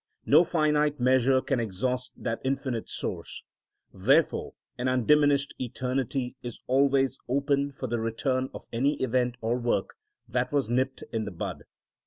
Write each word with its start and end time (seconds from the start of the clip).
No 0.25 0.43
finite 0.43 0.99
measure 0.99 1.41
can 1.41 1.59
exhaust 1.59 2.13
that 2.23 2.41
infinite 2.43 2.89
source; 2.89 3.43
therefore 3.93 4.55
an 4.75 4.87
undiminished 4.87 5.53
eternity 5.59 6.35
is 6.41 6.59
always 6.65 7.19
open 7.29 7.71
for 7.71 7.85
the 7.85 7.99
return 7.99 8.49
of 8.51 8.65
any 8.73 8.95
event 9.03 9.37
or 9.41 9.55
work 9.59 9.91
that 10.27 10.51
was 10.51 10.71
nipped 10.71 11.03
in 11.13 11.25
the 11.25 11.29
bud. 11.31 11.65